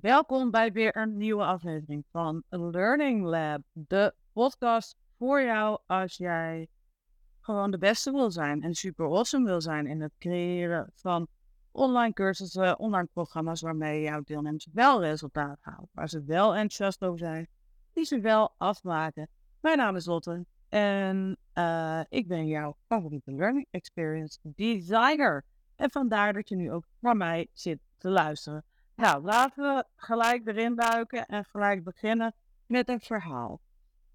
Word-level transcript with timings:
Welkom 0.00 0.50
bij 0.50 0.72
weer 0.72 0.96
een 0.96 1.16
nieuwe 1.16 1.44
aflevering 1.44 2.04
van 2.10 2.42
Learning 2.48 3.24
Lab, 3.24 3.62
de 3.72 4.14
podcast 4.32 4.96
voor 5.18 5.42
jou 5.42 5.78
als 5.86 6.16
jij 6.16 6.68
gewoon 7.40 7.70
de 7.70 7.78
beste 7.78 8.10
wil 8.10 8.30
zijn 8.30 8.62
en 8.62 8.74
super 8.74 9.04
awesome 9.06 9.46
wil 9.46 9.60
zijn 9.60 9.86
in 9.86 10.00
het 10.00 10.12
creëren 10.18 10.90
van 10.94 11.26
online 11.70 12.12
cursussen, 12.12 12.78
online 12.78 13.08
programma's 13.12 13.60
waarmee 13.60 14.02
jouw 14.02 14.20
deelnemers 14.24 14.66
wel 14.72 15.00
resultaat 15.00 15.58
halen, 15.60 15.88
waar 15.92 16.08
ze 16.08 16.24
wel 16.24 16.54
enthousiast 16.54 17.04
over 17.04 17.18
zijn, 17.18 17.48
die 17.92 18.04
ze 18.04 18.20
wel 18.20 18.54
afmaken. 18.56 19.28
Mijn 19.60 19.78
naam 19.78 19.96
is 19.96 20.06
Lotte 20.06 20.44
en 20.68 21.38
uh, 21.54 22.00
ik 22.08 22.28
ben 22.28 22.46
jouw 22.46 22.76
favoriete 22.86 23.32
learning 23.32 23.66
experience 23.70 24.38
designer. 24.42 25.44
En 25.76 25.90
vandaar 25.90 26.32
dat 26.32 26.48
je 26.48 26.56
nu 26.56 26.72
ook 26.72 26.84
naar 26.98 27.16
mij 27.16 27.48
zit 27.52 27.78
te 27.98 28.08
luisteren. 28.08 28.64
Nou, 28.96 29.22
laten 29.24 29.62
we 29.62 29.84
gelijk 29.96 30.46
erin 30.46 30.74
duiken 30.74 31.26
en 31.26 31.44
gelijk 31.44 31.84
beginnen 31.84 32.34
met 32.66 32.88
een 32.88 33.00
verhaal. 33.00 33.60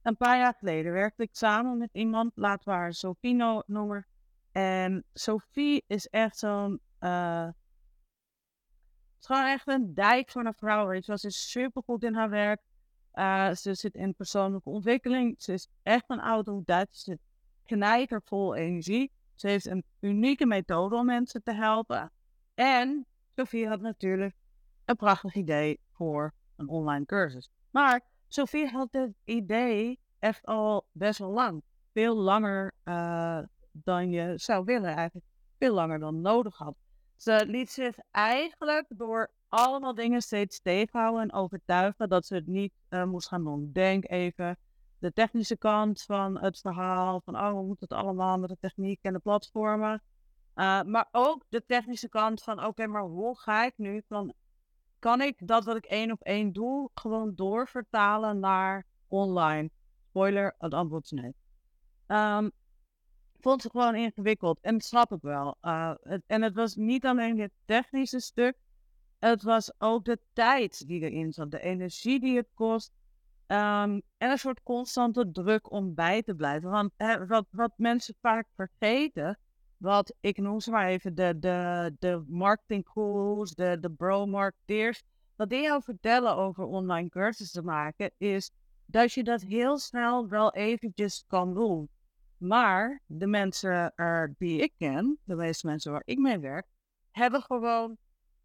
Een 0.01 0.17
paar 0.17 0.37
jaar 0.37 0.55
geleden 0.59 0.91
werkte 0.91 1.23
ik 1.23 1.29
samen 1.31 1.77
met 1.77 1.89
iemand, 1.91 2.31
laten 2.35 2.69
we 2.69 2.75
haar 2.75 2.93
Sophie 2.93 3.63
noemen. 3.65 4.07
En 4.51 5.05
Sophie 5.13 5.83
is 5.87 6.07
echt 6.07 6.37
zo'n. 6.37 6.79
Uh, 6.99 7.47
is 9.19 9.25
gewoon 9.25 9.45
echt 9.45 9.67
een 9.67 9.93
dijk 9.93 10.31
van 10.31 10.45
een 10.45 10.53
vrouw. 10.53 11.01
Ze 11.01 11.13
is 11.13 11.49
super 11.51 11.83
goed 11.83 12.03
in 12.03 12.15
haar 12.15 12.29
werk. 12.29 12.61
Uh, 13.13 13.53
ze 13.53 13.73
zit 13.73 13.95
in 13.95 14.15
persoonlijke 14.15 14.69
ontwikkeling. 14.69 15.41
Ze 15.41 15.53
is 15.53 15.67
echt 15.83 16.03
een 16.07 16.19
autodidacte. 16.19 16.97
Ze 16.97 17.03
zit 17.03 17.19
knijtervol 17.65 18.55
energie. 18.55 19.11
Ze 19.35 19.47
heeft 19.47 19.65
een 19.65 19.83
unieke 19.99 20.45
methode 20.45 20.95
om 20.95 21.05
mensen 21.05 21.43
te 21.43 21.53
helpen. 21.53 22.11
En 22.53 23.05
Sophie 23.35 23.67
had 23.67 23.81
natuurlijk 23.81 24.35
een 24.89 24.95
prachtig 24.95 25.35
idee 25.35 25.79
voor 25.91 26.33
een 26.55 26.67
online 26.67 27.05
cursus. 27.05 27.49
Maar 27.71 28.01
Sophie 28.27 28.67
had 28.67 28.87
het 28.91 29.13
idee 29.23 29.99
echt 30.19 30.45
al 30.45 30.85
best 30.91 31.19
wel 31.19 31.31
lang. 31.31 31.63
Veel 31.93 32.15
langer 32.15 32.73
uh, 32.85 33.39
dan 33.71 34.09
je 34.09 34.33
zou 34.35 34.65
willen 34.65 34.95
eigenlijk. 34.95 35.25
Veel 35.57 35.73
langer 35.73 35.99
dan 35.99 36.21
nodig 36.21 36.57
had. 36.57 36.75
Ze 37.15 37.43
liet 37.47 37.71
zich 37.71 37.95
eigenlijk 38.11 38.85
door 38.89 39.31
allemaal 39.47 39.95
dingen 39.95 40.21
steeds 40.21 40.61
tegenhouden 40.61 41.21
en 41.21 41.33
overtuigen 41.33 42.09
dat 42.09 42.25
ze 42.25 42.35
het 42.35 42.47
niet 42.47 42.73
uh, 42.89 43.03
moest 43.03 43.27
gaan 43.27 43.43
doen. 43.43 43.69
Denk 43.73 44.09
even 44.09 44.57
de 44.99 45.13
technische 45.13 45.57
kant 45.57 46.01
van 46.01 46.39
het 46.39 46.59
verhaal. 46.59 47.21
Van 47.25 47.35
oh, 47.35 47.49
we 47.49 47.65
moeten 47.65 47.87
het 47.89 47.97
allemaal 47.97 48.37
met 48.37 48.49
de 48.49 48.57
techniek 48.59 48.99
en 49.01 49.13
de 49.13 49.19
platformen. 49.19 50.01
Uh, 50.55 50.81
maar 50.81 51.07
ook 51.11 51.45
de 51.49 51.65
technische 51.65 52.09
kant 52.09 52.43
van 52.43 52.65
oké, 52.65 52.87
maar 52.87 53.03
hoe 53.03 53.39
ga 53.39 53.65
ik 53.65 53.73
nu 53.77 54.03
van 54.07 54.33
kan 54.99 55.21
ik 55.21 55.47
dat 55.47 55.65
wat 55.65 55.75
ik 55.75 55.85
één 55.85 56.11
op 56.11 56.21
één 56.21 56.51
doe, 56.51 56.89
gewoon 56.93 57.35
doorvertalen 57.35 58.39
naar 58.39 58.85
online? 59.07 59.69
Spoiler, 60.09 60.55
het 60.57 60.73
antwoord 60.73 61.03
is 61.03 61.11
nee. 61.11 61.33
Um, 62.07 62.51
vond 63.39 63.61
ze 63.61 63.69
gewoon 63.69 63.95
ingewikkeld. 63.95 64.59
En 64.61 64.81
snap 64.81 65.11
ik 65.11 65.21
wel. 65.21 65.57
Het, 66.01 66.23
en 66.27 66.41
het 66.41 66.55
was 66.55 66.75
niet 66.75 67.05
alleen 67.05 67.39
het 67.39 67.51
technische 67.65 68.19
stuk. 68.19 68.57
Het 69.19 69.43
was 69.43 69.71
ook 69.77 70.05
de 70.05 70.19
tijd 70.33 70.87
die 70.87 71.01
erin 71.01 71.31
zat. 71.31 71.51
De 71.51 71.59
energie 71.59 72.19
die 72.19 72.37
het 72.37 72.49
kost. 72.53 72.91
Um, 73.47 74.01
en 74.17 74.31
een 74.31 74.37
soort 74.37 74.63
constante 74.63 75.31
druk 75.31 75.71
om 75.71 75.93
bij 75.93 76.23
te 76.23 76.35
blijven. 76.35 76.69
Want 76.69 76.91
wat, 77.27 77.45
wat 77.49 77.71
mensen 77.75 78.15
vaak 78.21 78.47
vergeten 78.55 79.39
wat 79.79 80.13
ik 80.19 80.37
noem 80.37 80.59
ze 80.59 80.71
maar 80.71 80.87
even 80.87 81.15
de, 81.15 81.39
de, 81.39 81.95
de 81.99 82.23
marketingcalls, 82.27 83.53
de, 83.53 83.77
de 83.79 83.91
bro-marketeers, 83.91 85.03
wat 85.35 85.49
die 85.49 85.61
jou 85.61 85.81
vertellen 85.83 86.35
over 86.35 86.63
online 86.63 87.09
cursussen 87.09 87.65
maken, 87.65 88.11
is 88.17 88.51
dat 88.85 89.13
je 89.13 89.23
dat 89.23 89.41
heel 89.41 89.77
snel 89.77 90.27
wel 90.27 90.53
eventjes 90.53 91.23
kan 91.27 91.53
doen. 91.53 91.89
Maar 92.37 93.01
de 93.05 93.27
mensen 93.27 93.93
er 93.95 94.33
die 94.37 94.61
ik 94.61 94.73
ken, 94.77 95.19
de 95.23 95.35
meeste 95.35 95.67
mensen 95.67 95.91
waar 95.91 96.03
ik 96.05 96.17
mee 96.17 96.39
werk, 96.39 96.67
hebben 97.11 97.41
gewoon 97.41 97.97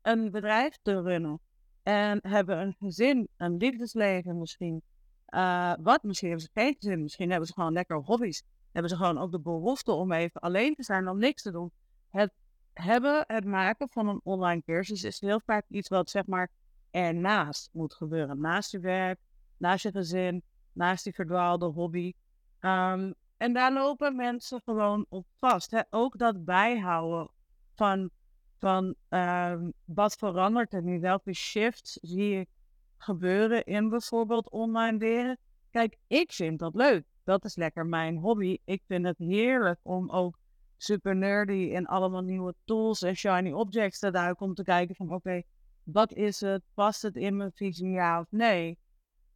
een 0.02 0.30
bedrijf 0.30 0.78
te 0.82 1.02
runnen. 1.02 1.40
En 1.82 2.18
hebben 2.22 2.60
een 2.60 2.76
gezin, 2.78 3.28
een 3.36 3.56
liefdesleven 3.56 4.38
misschien. 4.38 4.82
Uh, 5.28 5.74
wat? 5.80 6.02
Misschien 6.02 6.28
hebben 6.28 6.46
ze 6.46 6.60
geen 6.60 6.74
gezin, 6.78 7.02
misschien 7.02 7.30
hebben 7.30 7.48
ze 7.48 7.54
gewoon 7.54 7.72
lekker 7.72 7.96
hobby's 7.96 8.42
hebben 8.74 8.90
ze 8.90 8.96
gewoon 8.96 9.18
ook 9.18 9.30
de 9.30 9.40
behoefte 9.40 9.92
om 9.92 10.12
even 10.12 10.40
alleen 10.40 10.74
te 10.74 10.82
zijn, 10.82 11.08
om 11.08 11.18
niks 11.18 11.42
te 11.42 11.50
doen. 11.50 11.70
Het 12.10 12.32
hebben, 12.72 13.24
het 13.26 13.44
maken 13.44 13.88
van 13.90 14.08
een 14.08 14.20
online 14.24 14.62
cursus 14.62 15.04
is 15.04 15.20
heel 15.20 15.40
vaak 15.40 15.64
iets 15.68 15.88
wat 15.88 16.10
zeg 16.10 16.26
maar 16.26 16.50
ernaast 16.90 17.68
moet 17.72 17.94
gebeuren. 17.94 18.40
Naast 18.40 18.70
je 18.70 18.78
werk, 18.78 19.20
naast 19.56 19.82
je 19.82 19.90
gezin, 19.90 20.42
naast 20.72 21.04
die 21.04 21.14
verdwaalde 21.14 21.66
hobby. 21.66 22.12
Ehm, 22.58 23.12
en 23.36 23.52
daar 23.52 23.72
lopen 23.72 24.16
mensen 24.16 24.60
gewoon 24.64 25.06
op 25.08 25.26
vast. 25.38 25.70
Hè? 25.70 25.80
Ook 25.90 26.18
dat 26.18 26.44
bijhouden 26.44 27.30
van, 27.74 28.10
van 28.58 28.94
um, 29.08 29.72
wat 29.84 30.14
verandert 30.14 30.72
er 30.72 30.82
nu? 30.82 31.00
Welke 31.00 31.32
shifts 31.32 31.92
zie 31.92 32.40
ik 32.40 32.48
gebeuren 32.96 33.64
in 33.64 33.88
bijvoorbeeld 33.88 34.50
online 34.50 34.98
leren? 34.98 35.38
Kijk, 35.70 35.96
ik 36.06 36.32
vind 36.32 36.58
dat 36.58 36.74
leuk 36.74 37.04
dat 37.24 37.44
is 37.44 37.56
lekker 37.56 37.86
mijn 37.86 38.16
hobby. 38.16 38.58
Ik 38.64 38.82
vind 38.86 39.06
het 39.06 39.18
heerlijk 39.18 39.80
om 39.82 40.10
ook 40.10 40.38
super 40.76 41.16
nerdy 41.16 41.52
in 41.52 41.86
allemaal 41.86 42.22
nieuwe 42.22 42.54
tools 42.64 43.02
en 43.02 43.16
shiny 43.16 43.52
objects 43.52 43.98
te 43.98 44.10
duiken. 44.10 44.46
Om 44.46 44.54
te 44.54 44.62
kijken 44.62 44.94
van 44.94 45.14
oké, 45.14 45.42
wat 45.82 46.12
is 46.12 46.40
het? 46.40 46.62
Past 46.74 47.02
het 47.02 47.16
in 47.16 47.36
mijn 47.36 47.52
visie 47.54 47.88
ja 47.88 48.20
of 48.20 48.26
nee? 48.30 48.78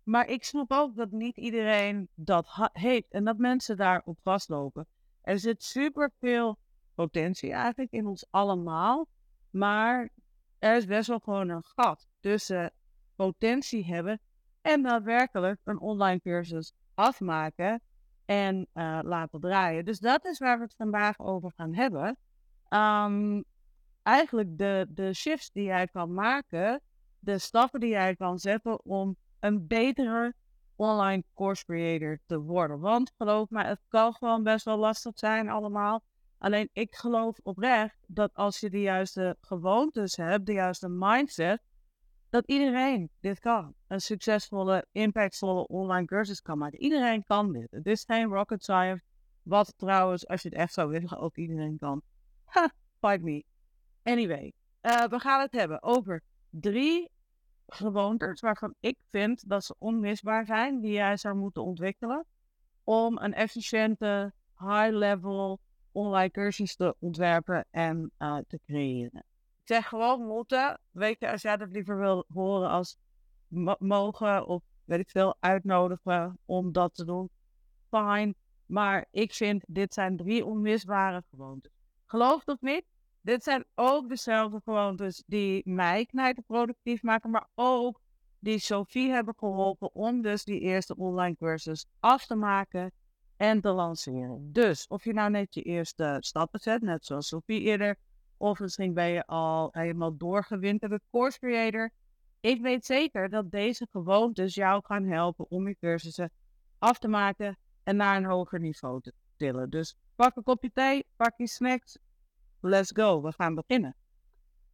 Maar 0.03 0.29
ik 0.29 0.45
snap 0.45 0.71
ook 0.71 0.97
dat 0.97 1.11
niet 1.11 1.37
iedereen 1.37 2.09
dat 2.15 2.69
heeft 2.73 3.13
en 3.13 3.25
dat 3.25 3.39
mensen 3.39 3.77
daarop 3.77 4.19
vastlopen. 4.23 4.87
Er 5.23 5.39
zit 5.39 5.63
super 5.63 6.13
veel 6.19 6.59
potentie 6.95 7.53
eigenlijk 7.53 7.93
in 7.93 8.07
ons 8.07 8.27
allemaal. 8.31 9.09
Maar 9.51 10.11
er 10.59 10.77
is 10.77 10.87
best 10.87 11.09
wel 11.09 11.19
gewoon 11.19 11.49
een 11.49 11.65
gat 11.65 12.07
tussen 12.21 12.73
potentie 13.17 13.85
hebben 13.85 14.21
en 14.61 14.83
daadwerkelijk 14.83 15.61
een 15.65 15.81
online 15.81 16.21
cursus 16.21 16.73
afmaken 16.99 17.81
en 18.25 18.67
uh, 18.75 18.99
laten 19.03 19.41
draaien. 19.41 19.85
Dus 19.85 19.99
dat 19.99 20.25
is 20.25 20.39
waar 20.39 20.59
we 20.59 20.65
het 20.65 20.75
vandaag 20.77 21.19
over 21.19 21.53
gaan 21.57 21.75
hebben. 21.75 22.17
Um, 22.69 23.45
eigenlijk 24.03 24.59
de, 24.59 24.87
de 24.89 25.15
shifts 25.15 25.51
die 25.53 25.65
jij 25.65 25.87
kan 25.87 26.15
maken, 26.15 26.81
de 27.19 27.39
stappen 27.39 27.81
die 27.81 27.89
jij 27.89 28.17
kan 28.17 28.39
zetten 28.39 28.85
om 28.85 29.17
een 29.41 29.67
betere 29.67 30.35
online 30.77 31.25
course 31.35 31.65
creator 31.65 32.19
te 32.27 32.39
worden. 32.39 32.81
Want 32.81 33.13
geloof 33.17 33.51
me, 33.51 33.65
het 33.65 33.81
kan 33.89 34.13
gewoon 34.15 34.43
best 34.43 34.65
wel 34.65 34.79
lastig 34.79 35.19
zijn 35.19 35.49
allemaal. 35.49 36.03
Alleen 36.39 36.69
ik 36.73 36.95
geloof 36.95 37.39
oprecht 37.43 38.05
dat 38.07 38.31
als 38.35 38.61
je 38.61 38.71
de 38.71 38.81
juiste 38.81 39.37
gewoontes 39.41 40.17
hebt, 40.17 40.47
de 40.47 40.53
juiste 40.53 40.89
mindset, 40.89 41.61
dat 42.31 42.47
iedereen 42.47 43.11
dit 43.21 43.41
kan. 43.41 43.75
Een 43.87 44.01
succesvolle, 44.01 44.87
impactvolle 44.93 45.67
online 45.67 46.07
cursus 46.07 46.43
kan 46.43 46.59
maken. 46.59 46.81
Iedereen 46.81 47.25
kan 47.25 47.53
dit. 47.53 47.71
Het 47.71 47.87
is 47.87 48.05
geen 48.05 48.29
rocket 48.29 48.63
science. 48.63 49.05
Wat 49.43 49.75
trouwens, 49.77 50.27
als 50.27 50.43
je 50.43 50.49
het 50.49 50.59
echt 50.59 50.73
zou 50.73 50.91
willen, 50.91 51.19
ook 51.19 51.37
iedereen 51.37 51.79
kan. 51.79 52.03
Ha, 52.45 52.71
fight 53.01 53.23
me. 53.23 53.45
Anyway, 54.03 54.53
uh, 54.83 55.05
we 55.05 55.19
gaan 55.19 55.41
het 55.41 55.53
hebben 55.53 55.83
over 55.83 56.23
drie 56.51 57.11
gewoontes 57.67 58.41
waarvan 58.41 58.75
ik 58.81 58.99
vind 59.11 59.49
dat 59.49 59.65
ze 59.65 59.75
onmisbaar 59.79 60.47
zijn, 60.47 60.81
die 60.81 60.93
jij 60.93 61.17
zou 61.17 61.37
moeten 61.37 61.63
ontwikkelen 61.63 62.27
om 62.85 63.19
een 63.19 63.35
efficiënte, 63.35 64.33
high-level 64.59 65.61
online 65.93 66.31
cursus 66.31 66.77
te 66.77 66.97
ontwerpen 66.99 67.67
en 67.71 68.11
uh, 68.19 68.39
te 68.47 68.61
creëren 68.67 69.25
zeg 69.69 69.89
gewoon 69.89 70.27
moeten. 70.27 70.81
Weet 70.91 71.21
je, 71.21 71.31
als 71.31 71.43
jij 71.43 71.57
dat 71.57 71.71
liever 71.71 71.99
wil 71.99 72.25
horen 72.33 72.69
als 72.69 72.97
mogen 73.79 74.47
of 74.47 74.63
weet 74.85 75.01
ik 75.01 75.11
veel, 75.11 75.37
uitnodigen 75.41 76.39
om 76.45 76.73
dat 76.73 76.95
te 76.95 77.05
doen, 77.05 77.31
fine. 77.91 78.35
Maar 78.67 79.07
ik 79.11 79.33
vind, 79.33 79.65
dit 79.67 79.95
zijn 79.95 80.17
drie 80.17 80.45
onmisbare 80.45 81.23
gewoontes. 81.31 81.73
Geloof 82.07 82.39
het 82.39 82.49
of 82.49 82.61
niet? 82.61 82.85
Dit 83.21 83.43
zijn 83.43 83.65
ook 83.75 84.09
dezelfde 84.09 84.61
gewoontes 84.65 85.23
die 85.27 85.63
mij 85.65 86.07
knijten 86.07 86.45
productief 86.45 87.03
maken, 87.03 87.31
maar 87.31 87.49
ook 87.55 88.01
die 88.39 88.59
Sophie 88.59 89.11
hebben 89.11 89.35
geholpen 89.37 89.95
om 89.95 90.23
dus 90.23 90.45
die 90.45 90.61
eerste 90.61 90.97
online 90.97 91.37
cursus 91.37 91.87
af 92.01 92.27
te 92.27 92.35
maken 92.35 92.93
en 93.37 93.61
te 93.61 93.71
lanceren. 93.71 94.53
Dus 94.53 94.87
of 94.87 95.05
je 95.05 95.13
nou 95.13 95.31
net 95.31 95.55
je 95.55 95.63
eerste 95.63 96.17
stappen 96.21 96.61
zet, 96.61 96.83
net 96.83 97.05
zoals 97.05 97.29
Sophie 97.29 97.61
eerder 97.61 97.97
of 98.39 98.59
misschien 98.59 98.95
ben 98.95 99.09
je 99.09 99.27
al 99.27 99.69
helemaal 99.73 100.17
doorgewinterde 100.17 101.01
course 101.11 101.39
creator. 101.39 101.91
Ik 102.41 102.61
weet 102.61 102.85
zeker 102.85 103.29
dat 103.29 103.51
deze 103.51 103.87
gewoontes 103.91 104.55
jou 104.55 104.85
gaan 104.85 105.05
helpen 105.05 105.51
om 105.51 105.69
je 105.69 105.77
cursussen 105.81 106.31
af 106.79 106.99
te 106.99 107.09
maken 107.09 107.59
en 107.83 107.97
naar 107.97 108.17
een 108.17 108.25
hoger 108.25 108.61
niveau 108.61 109.01
te 109.01 109.13
tillen. 109.37 109.71
Dus 109.71 109.97
pak 110.15 110.37
een 110.37 110.43
kopje 110.43 110.71
thee, 110.73 111.07
pak 111.17 111.33
je 111.37 111.47
snacks. 111.47 111.99
Let's 112.61 112.93
go, 112.95 113.23
we 113.23 113.33
gaan 113.33 113.55
beginnen. 113.55 113.97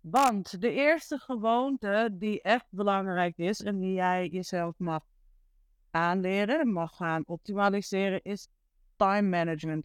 Want 0.01 0.61
de 0.61 0.73
eerste 0.73 1.19
gewoonte 1.19 2.09
die 2.13 2.43
echt 2.43 2.67
belangrijk 2.71 3.37
is 3.37 3.61
en 3.61 3.79
die 3.79 3.93
jij 3.93 4.29
jezelf 4.29 4.75
mag 4.79 5.03
aanleren, 5.91 6.73
mag 6.73 6.97
gaan 6.97 7.23
optimaliseren, 7.27 8.23
is 8.23 8.49
time 8.97 9.29
management. 9.29 9.85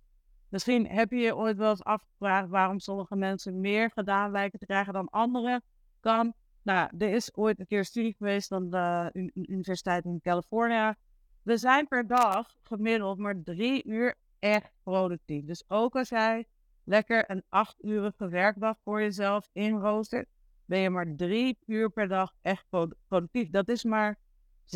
Misschien 0.50 0.88
heb 0.88 1.12
je 1.12 1.18
je 1.18 1.36
ooit 1.36 1.58
wel 1.58 1.70
eens 1.70 1.84
afgevraagd 1.84 2.50
waarom 2.50 2.80
sommige 2.80 3.16
mensen 3.16 3.60
meer 3.60 3.92
gedaan 3.92 4.32
lijken 4.32 4.60
te 4.60 4.66
krijgen 4.66 4.94
dan 4.94 5.10
anderen. 5.10 5.64
Kan. 6.00 6.34
Nou, 6.62 6.90
er 6.98 7.14
is 7.14 7.36
ooit 7.36 7.60
een 7.60 7.68
keer 7.68 7.78
een 7.78 7.86
studie 7.86 8.16
geweest 8.18 8.48
van 8.48 8.70
de 8.70 9.10
Universiteit 9.34 10.06
in 10.06 10.22
California. 10.22 10.96
We 11.42 11.58
zijn 11.58 11.88
per 11.88 12.08
dag 12.08 12.56
gemiddeld 12.64 13.18
maar 13.18 13.44
drie 13.44 13.84
uur 13.86 14.16
echt 14.40 14.72
productief. 14.84 15.46
Dus 15.46 15.64
ook 15.68 15.96
als 15.96 16.10
jij 16.10 16.48
lekker 16.84 17.30
een 17.30 17.44
acht 17.50 17.84
urige 17.84 18.28
werkdag 18.28 18.78
voor 18.84 19.02
jezelf 19.02 19.50
inroostert, 19.52 20.28
ben 20.66 20.80
je 20.80 20.90
maar 20.90 21.16
drie 21.16 21.58
uur 21.66 21.90
per 21.90 22.08
dag 22.08 22.34
echt 22.42 22.66
productief. 23.08 23.50
Dat 23.50 23.70
is 23.70 23.84
maar 23.84 24.18
37% 24.64 24.70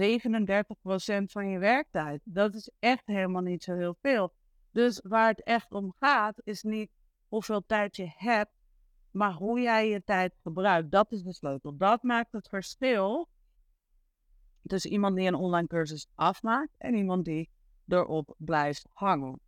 van 1.26 1.50
je 1.50 1.60
werktijd. 1.60 2.22
Dat 2.24 2.56
is 2.56 2.72
echt 2.80 3.06
helemaal 3.06 3.42
niet 3.42 3.64
zo 3.64 3.76
heel 3.76 3.96
veel. 4.02 4.34
Dus 4.74 5.02
waar 5.04 5.28
het 5.28 5.44
echt 5.44 5.72
om 5.72 5.94
gaat, 6.00 6.42
is 6.44 6.64
niet 6.64 6.92
hoeveel 7.28 7.66
tijd 7.66 7.96
je 7.96 8.14
hebt, 8.16 8.52
maar 9.12 9.34
hoe 9.34 9.60
jij 9.62 9.90
je 9.90 10.04
tijd 10.04 10.36
gebruikt. 10.42 10.92
Dat 10.92 11.12
is 11.12 11.24
de 11.24 11.34
sleutel. 11.34 11.78
Dat 11.78 12.04
maakt 12.04 12.32
het 12.32 12.48
verschil 12.48 13.30
tussen 14.64 14.92
iemand 14.92 15.16
die 15.16 15.28
een 15.28 15.36
online 15.36 15.68
cursus 15.68 16.08
afmaakt 16.16 16.76
en 16.78 16.96
iemand 16.96 17.26
die 17.26 17.50
erop 17.88 18.36
blijft 18.38 18.88
hangen. 18.94 19.40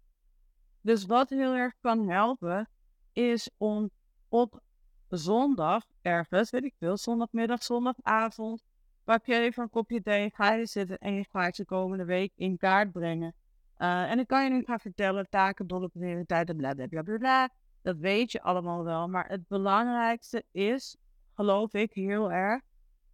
Dus 0.82 1.06
wat 1.06 1.30
heel 1.30 1.54
erg 1.54 1.74
kan 1.82 2.10
helpen, 2.10 2.70
is 3.14 3.50
om 3.58 3.90
op 4.30 4.64
zondag 5.10 5.86
ergens, 6.02 6.50
weet 6.50 6.64
ik 6.64 6.76
veel, 6.78 6.98
zondagmiddag, 6.98 7.64
zondagavond, 7.64 8.64
pak 9.04 9.26
je 9.26 9.40
even 9.40 9.64
een 9.64 9.70
kopje 9.70 10.02
thee, 10.02 10.32
ga 10.34 10.54
je 10.54 10.66
zitten 10.66 10.98
en 10.98 11.14
je 11.14 11.26
gaat 11.30 11.58
je 11.58 11.66
komende 11.66 12.06
week 12.06 12.32
in 12.36 12.58
kaart 12.58 12.92
brengen. 12.92 13.34
Uh, 13.78 14.12
en 14.12 14.20
ik 14.20 14.28
kan 14.28 14.44
je 14.44 14.50
nu 14.50 14.64
gaan 14.64 14.80
vertellen, 14.80 15.30
taken, 15.30 15.68
dolle 15.68 15.90
prioriteiten, 15.90 16.58
bla 16.58 16.74
bla 16.74 16.88
bla 16.88 17.18
bla. 17.18 17.50
Dat 17.82 17.98
weet 17.98 18.32
je 18.32 18.42
allemaal 18.42 18.84
wel. 18.84 19.08
Maar 19.08 19.28
het 19.28 19.48
belangrijkste 19.48 20.44
is, 20.52 20.98
geloof 21.34 21.74
ik 21.74 21.94
heel 21.94 22.32
erg, 22.32 22.62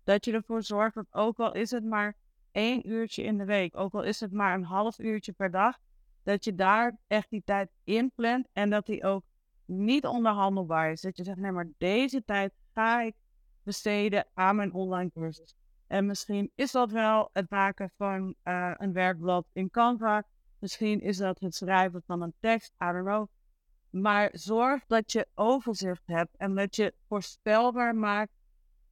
dat 0.03 0.25
je 0.25 0.31
ervoor 0.31 0.63
zorgt 0.63 0.95
dat 0.95 1.07
ook 1.11 1.39
al 1.39 1.53
is 1.53 1.71
het 1.71 1.83
maar 1.83 2.15
één 2.51 2.89
uurtje 2.89 3.23
in 3.23 3.37
de 3.37 3.45
week, 3.45 3.77
ook 3.77 3.93
al 3.93 4.03
is 4.03 4.19
het 4.19 4.31
maar 4.31 4.53
een 4.53 4.63
half 4.63 4.99
uurtje 4.99 5.31
per 5.31 5.51
dag, 5.51 5.77
dat 6.23 6.43
je 6.43 6.55
daar 6.55 6.97
echt 7.07 7.29
die 7.29 7.41
tijd 7.45 7.69
in 7.83 8.11
plant 8.15 8.47
en 8.53 8.69
dat 8.69 8.85
die 8.85 9.03
ook 9.03 9.23
niet 9.65 10.05
onderhandelbaar 10.05 10.91
is. 10.91 11.01
Dat 11.01 11.17
je 11.17 11.23
zegt, 11.23 11.37
nee, 11.37 11.51
maar 11.51 11.69
deze 11.77 12.23
tijd 12.25 12.53
ga 12.73 13.01
ik 13.01 13.15
besteden 13.63 14.27
aan 14.33 14.55
mijn 14.55 14.73
online 14.73 15.11
cursus. 15.11 15.55
En 15.87 16.05
misschien 16.05 16.51
is 16.55 16.71
dat 16.71 16.91
wel 16.91 17.29
het 17.33 17.49
maken 17.49 17.91
van 17.97 18.35
uh, 18.43 18.71
een 18.77 18.93
werkblad 18.93 19.45
in 19.53 19.69
Canva. 19.69 20.23
Misschien 20.61 21.01
is 21.01 21.17
dat 21.17 21.39
het 21.39 21.55
schrijven 21.55 22.01
van 22.05 22.21
een 22.21 22.33
tekst, 22.39 22.73
I 22.83 22.85
don't 22.85 23.05
know. 23.05 23.27
Maar 23.89 24.29
zorg 24.31 24.85
dat 24.85 25.11
je 25.11 25.27
overzicht 25.33 26.07
hebt 26.07 26.35
en 26.37 26.55
dat 26.55 26.75
je 26.75 26.93
voorspelbaar 27.07 27.95
maakt 27.95 28.31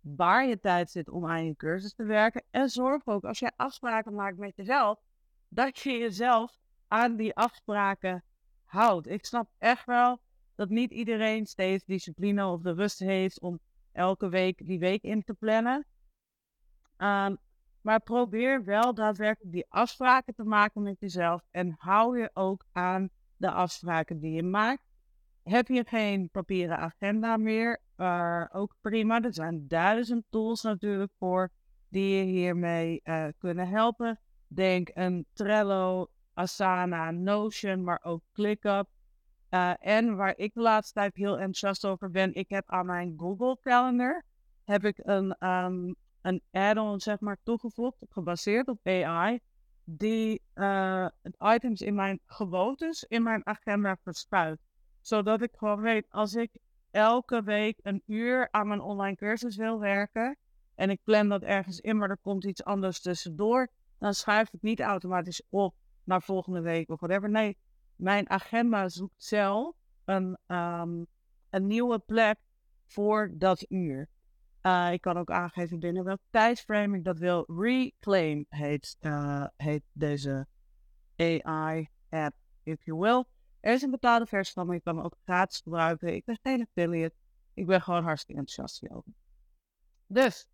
waar 0.02 0.48
je 0.48 0.60
tijd 0.60 0.90
zit 0.92 1.10
om 1.10 1.26
aan 1.26 1.46
je 1.46 1.56
cursus 1.56 1.94
te 1.94 2.04
werken. 2.04 2.44
En 2.52 2.70
zorg 2.70 3.08
ook 3.08 3.24
als 3.24 3.40
je 3.40 3.52
afspraken 3.56 4.14
maakt 4.14 4.38
met 4.38 4.56
jezelf, 4.56 5.00
dat 5.48 5.80
je 5.80 5.98
jezelf 5.98 6.60
aan 6.88 7.16
die 7.16 7.36
afspraken 7.36 8.24
houdt. 8.64 9.08
Ik 9.08 9.26
snap 9.26 9.50
echt 9.58 9.86
wel 9.86 10.20
dat 10.56 10.70
niet 10.70 10.92
iedereen 10.92 11.46
steeds 11.46 11.86
discipline 11.86 12.46
of 12.46 12.62
de 12.62 12.74
rust 12.74 13.00
heeft 13.00 13.42
om 13.42 13.60
elke 13.92 14.30
week 14.30 14.66
die 14.66 14.80
week 14.80 15.04
in 15.04 15.24
te 15.24 15.34
plannen. 15.34 15.86
Um, 16.98 17.38
maar 17.82 18.00
probeer 18.00 18.64
wel 18.64 18.94
daadwerkelijk 18.94 19.52
die 19.52 19.66
afspraken 19.70 20.36
te 20.36 20.44
maken 20.44 20.82
met 20.82 21.00
jezelf 21.00 21.42
en 21.52 21.76
hou 21.78 22.20
je 22.20 22.30
ook 22.34 22.66
aan 22.72 23.10
de 23.38 23.52
afspraken 23.52 24.20
die 24.20 24.32
je 24.32 24.44
maakt. 24.44 24.82
Heb 25.44 25.68
je 25.68 25.84
geen 25.88 26.30
papieren 26.30 26.78
agenda 26.78 27.38
meer? 27.38 27.80
Uh, 27.98 28.46
ook 28.52 28.76
prima. 28.82 29.22
Er 29.22 29.34
zijn 29.34 29.68
duizend 29.68 30.24
tools 30.30 30.62
natuurlijk 30.62 31.12
voor 31.18 31.50
die 31.90 32.16
je 32.16 32.24
hiermee 32.24 33.02
uh, 33.04 33.28
kunnen 33.38 33.68
helpen. 33.68 34.20
Denk 34.48 34.90
een 34.94 35.26
Trello, 35.34 36.08
Asana, 36.34 37.12
Notion, 37.12 37.84
maar 37.84 38.00
ook 38.04 38.22
ClickUp. 38.34 38.88
Uh, 39.50 39.74
en 39.80 40.16
waar 40.16 40.34
ik 40.38 40.54
de 40.54 40.62
laatste 40.62 40.94
tijd 40.94 41.16
heel 41.16 41.34
enthousiast 41.34 41.86
over 41.86 42.12
ben, 42.12 42.34
ik 42.34 42.50
heb 42.50 42.64
aan 42.70 42.86
mijn 42.86 43.14
Google 43.18 43.58
Calendar 43.62 44.24
heb 44.70 44.86
ik 44.86 45.00
een, 45.02 45.48
um, 45.48 45.96
een 46.30 46.42
add-on 46.52 47.00
zeg 47.00 47.20
maar 47.20 47.38
toegevoegd, 47.44 48.06
gebaseerd 48.10 48.68
op 48.68 48.88
AI, 48.88 49.40
die 49.84 50.42
uh, 50.56 51.08
items 51.40 51.82
in 51.82 51.96
mijn 51.96 52.20
gewoontes 52.26 53.04
in 53.04 53.24
mijn 53.24 53.46
agenda 53.46 53.98
verspuit. 54.02 54.60
Zodat 55.02 55.42
ik 55.42 55.52
gewoon 55.56 55.82
weet, 55.82 56.06
als 56.10 56.34
ik 56.34 56.58
elke 56.92 57.44
week 57.44 57.80
een 57.82 58.02
uur 58.06 58.48
aan 58.52 58.68
mijn 58.68 58.82
online 58.82 59.16
cursus 59.16 59.56
wil 59.56 59.80
werken 59.80 60.38
en 60.76 60.90
ik 60.90 61.04
plan 61.04 61.28
dat 61.28 61.42
ergens 61.42 61.80
in, 61.80 61.98
maar 61.98 62.10
er 62.10 62.18
komt 62.22 62.46
iets 62.46 62.64
anders 62.64 63.02
tussendoor, 63.02 63.68
dan 63.98 64.14
schuif 64.14 64.54
ik 64.54 64.62
niet 64.62 64.80
automatisch 64.80 65.44
op 65.50 65.76
naar 66.04 66.22
volgende 66.22 66.62
week 66.62 66.90
of 66.90 67.00
whatever. 67.00 67.30
Nee, 67.30 67.58
mijn 67.96 68.30
agenda 68.30 68.90
zoekt 68.90 69.24
zelf 69.24 69.76
een, 70.06 70.38
um, 70.48 71.08
een 71.50 71.68
nieuwe 71.68 72.00
plek 72.00 72.38
voor 72.86 73.32
dat 73.34 73.66
uur. 73.70 74.08
Uh, 74.62 74.92
ik 74.92 75.02
kan 75.02 75.18
ook 75.18 75.32
aangeven 75.32 75.80
binnen 75.80 76.04
welk 76.04 76.20
tijdsframe 76.30 76.98
ik 76.98 77.04
dat 77.04 77.18
wil. 77.18 77.44
Reclaim 77.48 78.46
heet, 78.50 78.98
uh, 79.02 79.46
heet 79.56 79.84
deze 79.92 80.48
AI-app, 81.16 82.36
if 82.64 82.86
you 82.86 83.00
will. 83.00 83.26
Er 83.60 83.74
is 83.74 83.82
een 83.82 83.92
betaalde 83.92 84.26
versie 84.26 84.54
van, 84.54 84.66
maar 84.66 84.76
je 84.76 84.82
kan 84.82 84.96
hem 84.96 85.06
ook 85.06 85.16
gratis 85.24 85.60
gebruiken. 85.62 86.16
Ik 86.16 86.26
ben 86.26 86.40
geen 86.42 86.62
affiliate. 86.62 87.16
Ik 87.54 87.66
ben 87.66 87.82
gewoon 87.82 88.04
hartstikke 88.04 88.40
enthousiast 88.40 88.80
hierover. 88.80 89.12
Dus, 90.08 90.48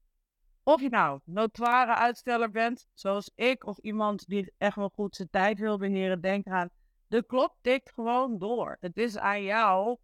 of 0.63 0.81
je 0.81 0.90
nou 0.90 1.19
notoire 1.24 1.96
uitsteller 1.96 2.51
bent, 2.51 2.88
zoals 2.94 3.31
ik, 3.36 3.66
of 3.66 3.78
iemand 3.78 4.28
die 4.28 4.54
echt 4.58 4.75
wel 4.75 4.90
goed 4.90 5.16
zijn 5.16 5.30
tijd 5.31 5.60
wil 5.60 5.78
beheren, 5.78 6.22
denk 6.22 6.48
aan, 6.48 6.69
de 7.08 7.24
klok 7.24 7.56
tikt 7.62 7.92
gewoon 7.92 8.38
door. 8.38 8.78
Het 8.80 8.98
is 8.98 9.18
aan 9.18 9.44
jou 9.44 9.98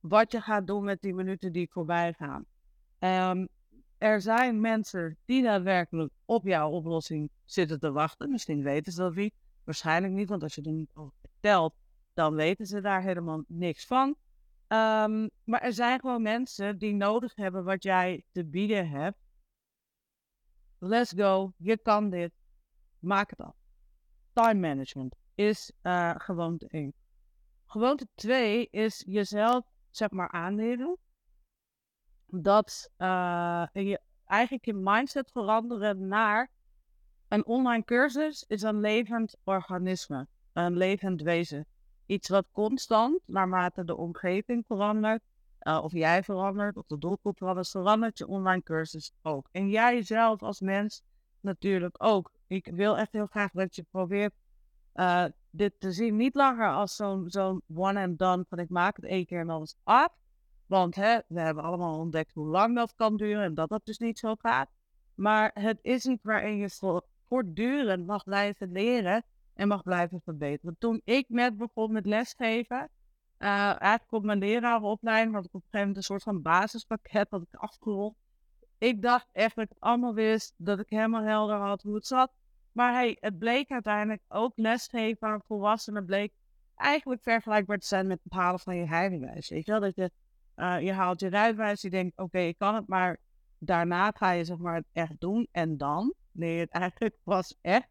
wat 0.00 0.32
je 0.32 0.40
gaat 0.40 0.66
doen 0.66 0.84
met 0.84 1.00
die 1.00 1.14
minuten 1.14 1.52
die 1.52 1.70
voorbij 1.70 2.12
gaan. 2.12 2.46
Um, 2.98 3.48
er 3.98 4.20
zijn 4.20 4.60
mensen 4.60 5.16
die 5.24 5.42
daadwerkelijk 5.42 6.12
op 6.24 6.44
jouw 6.44 6.70
oplossing 6.70 7.30
zitten 7.44 7.80
te 7.80 7.92
wachten. 7.92 8.30
Misschien 8.30 8.62
weten 8.62 8.92
ze 8.92 9.00
dat 9.00 9.14
niet. 9.14 9.34
Waarschijnlijk 9.64 10.12
niet, 10.12 10.28
want 10.28 10.42
als 10.42 10.54
je 10.54 10.62
er 10.62 10.72
niet 10.72 10.90
over 10.94 11.12
vertelt, 11.20 11.74
dan 12.14 12.34
weten 12.34 12.66
ze 12.66 12.80
daar 12.80 13.02
helemaal 13.02 13.44
niks 13.46 13.86
van. 13.86 14.08
Um, 14.68 15.30
maar 15.44 15.60
er 15.60 15.72
zijn 15.72 16.00
gewoon 16.00 16.22
mensen 16.22 16.78
die 16.78 16.94
nodig 16.94 17.34
hebben 17.34 17.64
wat 17.64 17.82
jij 17.82 18.24
te 18.32 18.44
bieden 18.44 18.88
hebt. 18.88 19.18
Let's 20.78 21.12
go, 21.16 21.52
je 21.56 21.78
kan 21.78 22.10
dit. 22.10 22.32
Maak 22.98 23.30
het 23.30 23.40
af. 23.40 23.54
Time 24.32 24.60
management 24.68 25.14
is 25.34 25.72
uh, 25.82 26.14
gewoonte 26.16 26.68
1. 26.68 26.92
Gewoonte 27.66 28.06
2 28.14 28.68
is 28.70 29.02
jezelf, 29.06 29.64
zeg 29.90 30.10
maar, 30.10 30.30
aanleren 30.30 30.98
dat 32.26 32.90
uh, 32.98 33.66
je 33.72 34.00
eigenlijk 34.26 34.64
je 34.64 34.74
mindset 34.74 35.30
veranderen 35.30 36.08
naar 36.08 36.50
een 37.28 37.46
online 37.46 37.84
cursus 37.84 38.44
is 38.48 38.62
een 38.62 38.80
levend 38.80 39.36
organisme, 39.44 40.26
een 40.52 40.76
levend 40.76 41.22
wezen. 41.22 41.66
Iets 42.06 42.28
wat 42.28 42.46
constant, 42.52 43.20
naarmate 43.24 43.84
de 43.84 43.96
omgeving 43.96 44.66
verandert, 44.66 45.22
uh, 45.62 45.80
of 45.82 45.92
jij 45.92 46.22
verandert, 46.22 46.76
of 46.76 46.86
de 46.86 46.98
doelgroep 46.98 47.38
verandert, 47.38 47.68
verandert 47.68 48.18
je 48.18 48.26
online 48.26 48.62
cursus 48.62 49.12
ook. 49.22 49.48
En 49.52 49.68
jij 49.68 50.02
zelf 50.02 50.42
als 50.42 50.60
mens 50.60 51.02
natuurlijk 51.40 51.94
ook. 51.98 52.32
Ik 52.46 52.70
wil 52.72 52.98
echt 52.98 53.12
heel 53.12 53.26
graag 53.26 53.50
dat 53.50 53.76
je 53.76 53.84
probeert 53.90 54.34
uh, 54.94 55.24
dit 55.50 55.80
te 55.80 55.92
zien. 55.92 56.16
Niet 56.16 56.34
langer 56.34 56.72
als 56.72 56.96
zo'n 57.26 57.62
one 57.74 58.00
and 58.00 58.18
done 58.18 58.44
van 58.48 58.58
ik 58.58 58.68
maak 58.68 58.96
het 58.96 59.04
één 59.04 59.26
keer 59.26 59.40
en 59.40 59.46
dan 59.46 59.62
is 59.62 59.76
af. 59.82 60.12
Want 60.66 60.94
hè, 60.94 61.18
we 61.28 61.40
hebben 61.40 61.64
allemaal 61.64 61.98
ontdekt 61.98 62.32
hoe 62.34 62.46
lang 62.46 62.74
dat 62.74 62.94
kan 62.94 63.16
duren 63.16 63.42
en 63.42 63.54
dat 63.54 63.68
dat 63.68 63.84
dus 63.84 63.98
niet 63.98 64.18
zo 64.18 64.34
gaat. 64.34 64.68
Maar 65.14 65.50
het 65.54 65.78
is 65.82 66.06
iets 66.06 66.22
waarin 66.22 66.56
je 66.56 67.00
voortdurend 67.28 68.06
mag 68.06 68.24
blijven 68.24 68.72
leren 68.72 69.24
en 69.54 69.68
mag 69.68 69.82
blijven 69.82 70.20
verbeteren. 70.20 70.76
Toen 70.78 71.00
ik 71.04 71.28
net 71.28 71.56
begon 71.56 71.92
met 71.92 72.06
lesgeven, 72.06 72.90
uh, 73.38 73.48
eigenlijk 73.80 74.12
op 74.12 74.24
mijn 74.24 74.38
lerarenopleiding, 74.38 75.34
had 75.34 75.44
ik 75.44 75.54
op 75.54 75.62
een 75.62 75.68
gegeven 75.70 75.78
moment 75.78 75.96
een 75.96 76.02
soort 76.02 76.22
van 76.22 76.42
basispakket 76.42 77.30
dat 77.30 77.42
ik 77.42 77.54
afgerond. 77.54 78.16
Ik 78.78 79.02
dacht 79.02 79.28
echt 79.32 79.54
dat 79.54 79.64
ik 79.64 79.70
het 79.70 79.80
allemaal 79.80 80.14
wist, 80.14 80.54
dat 80.56 80.78
ik 80.78 80.88
helemaal 80.88 81.22
helder 81.22 81.56
had 81.56 81.82
hoe 81.82 81.94
het 81.94 82.06
zat. 82.06 82.32
Maar 82.72 82.92
hey, 82.92 83.16
het 83.20 83.38
bleek 83.38 83.70
uiteindelijk 83.70 84.22
ook 84.28 84.52
lesgeven 84.56 85.28
aan 85.28 85.42
volwassenen 85.46 86.04
bleek 86.04 86.32
eigenlijk 86.74 87.22
vergelijkbaar 87.22 87.78
te 87.78 87.86
zijn 87.86 88.06
met 88.06 88.20
het 88.22 88.32
halen 88.32 88.60
van 88.60 88.76
je 88.76 88.86
rijbewijs. 88.86 89.48
Weet 89.48 89.66
je 89.66 89.72
wel, 89.72 89.80
dat 89.80 89.94
je 89.94 90.10
eh, 90.56 90.80
je 90.80 90.92
haalt 90.92 91.20
je 91.20 91.28
rijbewijs, 91.28 91.82
je 91.82 91.90
denkt, 91.90 92.18
oké, 92.18 92.38
ik 92.38 92.58
kan 92.58 92.74
het, 92.74 92.86
maar 92.86 93.18
daarna 93.58 94.10
ga 94.10 94.30
je 94.30 94.44
zeg 94.44 94.56
maar 94.56 94.74
het 94.74 94.86
echt 94.92 95.20
doen 95.20 95.48
en 95.50 95.76
dan 95.76 96.14
je 96.32 96.44
het 96.44 96.70
eigenlijk 96.70 97.16
pas 97.24 97.56
echt. 97.60 97.88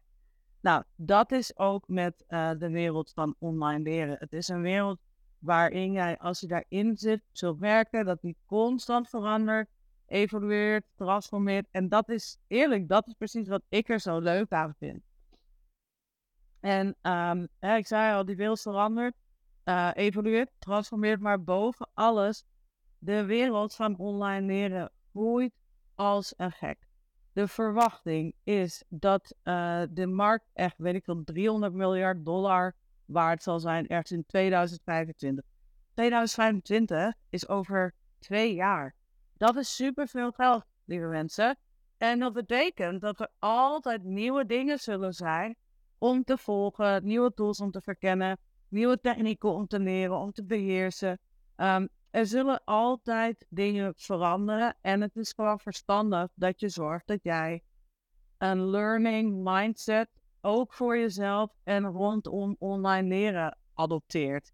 Nou, 0.60 0.82
dat 0.96 1.32
is 1.32 1.58
ook 1.58 1.88
met 1.88 2.24
uh, 2.28 2.50
de 2.58 2.70
wereld 2.70 3.12
van 3.14 3.34
online 3.38 3.82
leren. 3.82 4.16
Het 4.18 4.32
is 4.32 4.48
een 4.48 4.62
wereld 4.62 4.98
waarin 5.38 5.92
jij, 5.92 6.18
als 6.18 6.40
je 6.40 6.46
daarin 6.46 6.96
zit, 6.96 7.22
zult 7.32 7.60
merken 7.60 8.04
dat 8.04 8.20
die 8.20 8.36
constant 8.46 9.08
verandert, 9.08 9.68
evolueert, 10.06 10.84
transformeert. 10.94 11.66
En 11.70 11.88
dat 11.88 12.08
is 12.08 12.38
eerlijk, 12.46 12.88
dat 12.88 13.06
is 13.06 13.14
precies 13.18 13.48
wat 13.48 13.62
ik 13.68 13.88
er 13.88 14.00
zo 14.00 14.18
leuk 14.18 14.52
aan 14.52 14.74
vind. 14.78 15.02
En 16.60 16.96
hè, 17.58 17.76
ik 17.76 17.86
zei 17.86 18.14
al, 18.14 18.24
die 18.24 18.36
wereld 18.36 18.60
verandert, 18.60 19.14
uh, 19.64 19.90
evolueert, 19.94 20.50
transformeert, 20.58 21.20
maar 21.20 21.42
boven 21.42 21.88
alles, 21.94 22.44
de 23.06 23.24
wereld 23.24 23.74
van 23.74 23.98
online 23.98 24.46
leren 24.46 24.90
groeit 25.12 25.54
als 25.94 26.34
een 26.36 26.52
gek. 26.52 26.78
De 27.32 27.48
verwachting 27.48 28.34
is 28.42 28.84
dat 28.88 29.34
uh, 29.44 29.82
de 29.90 30.06
markt 30.06 30.50
echt, 30.52 30.78
weet 30.78 30.94
ik 30.94 31.04
veel, 31.04 31.24
300 31.24 31.72
miljard 31.72 32.24
dollar 32.24 32.74
waard 33.04 33.42
zal 33.42 33.60
zijn 33.60 33.86
ergens 33.86 34.10
in 34.10 34.26
2025. 34.26 35.44
2025 35.94 37.12
is 37.30 37.48
over 37.48 37.94
twee 38.18 38.54
jaar. 38.54 38.94
Dat 39.36 39.56
is 39.56 39.74
superveel 39.74 40.30
geld, 40.32 40.64
lieve 40.84 41.06
mensen. 41.06 41.58
En 41.98 42.18
dat 42.18 42.32
betekent 42.32 43.00
dat 43.00 43.20
er 43.20 43.28
altijd 43.38 44.02
nieuwe 44.02 44.46
dingen 44.46 44.78
zullen 44.78 45.12
zijn 45.12 45.56
om 45.98 46.24
te 46.24 46.38
volgen, 46.38 47.04
nieuwe 47.04 47.34
tools 47.34 47.60
om 47.60 47.70
te 47.70 47.80
verkennen, 47.80 48.38
nieuwe 48.68 49.00
technieken 49.00 49.52
om 49.52 49.66
te 49.66 49.80
leren, 49.80 50.16
om 50.16 50.32
te 50.32 50.44
beheersen. 50.44 51.18
Um, 51.56 51.88
er 52.16 52.26
zullen 52.26 52.64
altijd 52.64 53.46
dingen 53.48 53.92
veranderen 53.96 54.76
en 54.80 55.00
het 55.00 55.16
is 55.16 55.32
gewoon 55.32 55.60
verstandig 55.60 56.28
dat 56.34 56.60
je 56.60 56.68
zorgt 56.68 57.06
dat 57.06 57.22
jij 57.22 57.62
een 58.38 58.64
learning 58.70 59.44
mindset 59.44 60.08
ook 60.40 60.72
voor 60.72 60.98
jezelf 60.98 61.52
en 61.64 61.84
rondom 61.84 62.56
online 62.58 63.08
leren 63.08 63.58
adopteert. 63.74 64.52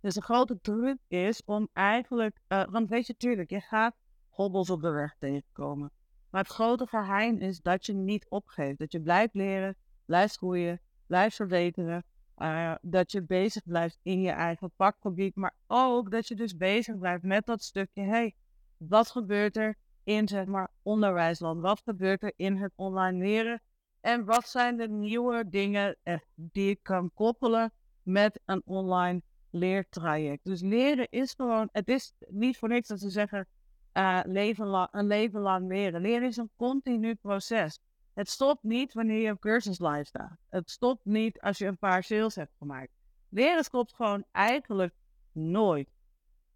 Dus 0.00 0.14
de 0.14 0.22
grote 0.22 0.60
truc 0.60 0.98
is 1.08 1.42
om 1.44 1.68
eigenlijk, 1.72 2.40
uh, 2.48 2.64
want 2.64 2.88
weet 2.88 3.06
je, 3.06 3.16
tuurlijk, 3.16 3.50
je 3.50 3.60
gaat 3.60 3.96
hobbels 4.28 4.70
op 4.70 4.82
de 4.82 4.90
weg 4.90 5.14
tegenkomen. 5.18 5.90
Maar 6.30 6.42
het 6.42 6.52
grote 6.52 6.86
geheim 6.86 7.38
is 7.38 7.60
dat 7.60 7.86
je 7.86 7.92
niet 7.92 8.26
opgeeft. 8.28 8.78
Dat 8.78 8.92
je 8.92 9.00
blijft 9.00 9.34
leren, 9.34 9.76
blijft 10.04 10.36
groeien, 10.36 10.80
blijft 11.06 11.36
verbeteren. 11.36 12.04
Uh, 12.42 12.74
dat 12.80 13.12
je 13.12 13.22
bezig 13.22 13.62
blijft 13.62 13.98
in 14.02 14.20
je 14.20 14.30
eigen 14.30 14.70
vakgebied. 14.76 15.36
Maar 15.36 15.54
ook 15.66 16.10
dat 16.10 16.28
je 16.28 16.34
dus 16.34 16.56
bezig 16.56 16.98
blijft 16.98 17.22
met 17.22 17.46
dat 17.46 17.62
stukje. 17.62 18.02
hey, 18.02 18.34
wat 18.76 19.10
gebeurt 19.10 19.56
er 19.56 19.76
in 20.04 20.28
zeg 20.28 20.46
maar 20.46 20.70
onderwijsland? 20.82 21.60
Wat 21.60 21.80
gebeurt 21.84 22.22
er 22.22 22.32
in 22.36 22.56
het 22.56 22.72
online 22.74 23.18
leren? 23.18 23.62
En 24.00 24.24
wat 24.24 24.48
zijn 24.48 24.76
de 24.76 24.88
nieuwe 24.88 25.48
dingen 25.48 25.96
eh, 26.02 26.18
die 26.34 26.70
ik 26.70 26.78
kan 26.82 27.10
koppelen 27.14 27.72
met 28.02 28.40
een 28.44 28.62
online 28.64 29.22
leertraject? 29.50 30.44
Dus 30.44 30.60
leren 30.60 31.06
is 31.10 31.32
gewoon, 31.32 31.68
het 31.72 31.88
is 31.88 32.14
niet 32.28 32.58
voor 32.58 32.68
niks 32.68 32.88
dat 32.88 33.00
ze 33.00 33.10
zeggen 33.10 33.46
uh, 33.92 34.20
leven 34.24 34.66
lang, 34.66 34.88
een 34.90 35.06
leven 35.06 35.40
lang 35.40 35.68
leren. 35.68 36.00
Leren 36.00 36.28
is 36.28 36.36
een 36.36 36.50
continu 36.56 37.14
proces. 37.14 37.78
Het 38.14 38.28
stopt 38.28 38.62
niet 38.62 38.92
wanneer 38.92 39.20
je 39.20 39.30
op 39.30 39.40
cursus 39.40 39.78
live 39.78 40.04
staat. 40.04 40.36
Het 40.48 40.70
stopt 40.70 41.04
niet 41.04 41.40
als 41.40 41.58
je 41.58 41.66
een 41.66 41.78
paar 41.78 42.02
sales 42.02 42.34
hebt 42.34 42.54
gemaakt. 42.58 42.92
Leren 43.28 43.64
stopt 43.64 43.94
gewoon 43.94 44.24
eigenlijk 44.32 44.94
nooit. 45.32 45.88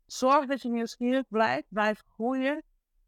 Zorg 0.07 0.47
dat 0.47 0.63
je 0.63 0.69
nieuwsgierig 0.69 1.25
blijft, 1.29 1.67
blijf 1.69 2.03
groeien. 2.09 2.63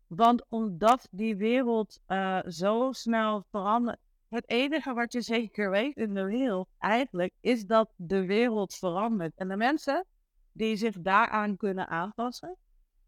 Want 0.07 0.45
omdat 0.49 1.09
die 1.11 1.37
wereld 1.37 2.01
uh, 2.09 2.39
zo 2.47 2.93
snel 2.93 3.45
verandert, 3.51 3.99
het 4.29 4.49
enige 4.49 4.93
wat 4.93 5.13
je 5.13 5.21
zeker 5.21 5.71
weet 5.71 5.97
in 5.97 6.15
de 6.15 6.25
wereld 6.25 6.69
eigenlijk 6.79 7.33
is 7.41 7.67
dat 7.67 7.93
de 7.97 8.27
wereld 8.27 8.75
verandert. 8.75 9.33
En 9.37 9.49
de 9.49 9.57
mensen 9.57 10.05
die 10.53 10.77
zich 10.77 11.01
daaraan 11.01 11.57
kunnen 11.57 11.89
aanpassen, 11.89 12.57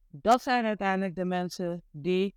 dat 0.09 0.43
zijn 0.43 0.65
uiteindelijk 0.65 1.15
de 1.15 1.25
mensen 1.25 1.83
die, 1.91 2.35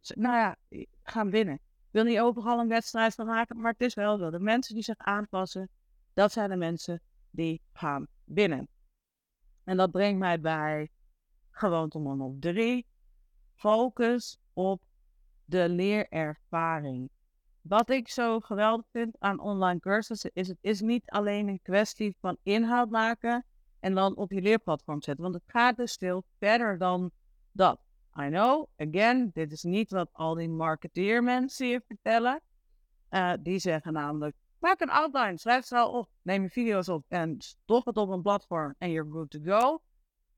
nou 0.00 0.36
ja, 0.36 0.56
gaan 1.02 1.30
winnen. 1.30 1.60
Wil 1.96 2.04
niet 2.04 2.18
overal 2.18 2.60
een 2.60 2.68
wedstrijd 2.68 3.14
van 3.14 3.26
maken, 3.26 3.60
maar 3.60 3.72
het 3.72 3.80
is 3.80 3.94
wel 3.94 4.18
zo. 4.18 4.30
De 4.30 4.40
mensen 4.40 4.74
die 4.74 4.82
zich 4.82 4.98
aanpassen, 4.98 5.68
dat 6.12 6.32
zijn 6.32 6.50
de 6.50 6.56
mensen 6.56 7.00
die 7.30 7.60
gaan 7.72 8.06
winnen. 8.24 8.68
En 9.64 9.76
dat 9.76 9.90
brengt 9.90 10.18
mij 10.18 10.40
bij 10.40 10.90
gewoonte 11.50 11.98
nummer 11.98 12.36
drie. 12.40 12.86
Focus 13.54 14.38
op 14.52 14.82
de 15.44 15.68
leerervaring. 15.68 17.10
Wat 17.60 17.90
ik 17.90 18.08
zo 18.08 18.40
geweldig 18.40 18.86
vind 18.90 19.16
aan 19.18 19.40
online 19.40 19.80
cursussen 19.80 20.30
is, 20.34 20.48
het 20.48 20.58
is 20.60 20.80
niet 20.80 21.10
alleen 21.10 21.48
een 21.48 21.62
kwestie 21.62 22.16
van 22.20 22.36
inhoud 22.42 22.90
maken 22.90 23.44
en 23.80 23.94
dan 23.94 24.16
op 24.16 24.32
je 24.32 24.42
leerplatform 24.42 25.02
zetten. 25.02 25.24
Want 25.24 25.36
het 25.36 25.44
gaat 25.46 25.76
dus 25.76 25.94
veel 25.94 26.24
verder 26.38 26.78
dan 26.78 27.10
dat. 27.52 27.85
I 28.18 28.28
know, 28.28 28.68
again, 28.76 29.30
dit 29.32 29.52
is 29.52 29.62
niet 29.62 29.90
wat 29.90 30.08
al 30.12 30.34
die 30.34 30.48
marketeermensen 30.48 31.66
je 31.66 31.82
vertellen. 31.86 32.40
Uh, 33.10 33.32
die 33.40 33.58
zeggen 33.58 33.92
namelijk, 33.92 34.36
maak 34.58 34.80
een 34.80 34.90
outline, 34.90 35.38
schrijf 35.38 35.68
het 35.68 35.78
al 35.78 35.92
op, 35.92 36.08
neem 36.22 36.42
je 36.42 36.48
video's 36.48 36.88
op 36.88 37.04
en 37.08 37.34
stop 37.38 37.86
het 37.86 37.96
op 37.96 38.08
een 38.08 38.22
platform 38.22 38.74
en 38.78 38.90
you're 38.90 39.10
good 39.10 39.30
to 39.30 39.38
go. 39.44 39.82